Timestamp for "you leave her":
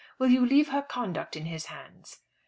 0.29-0.81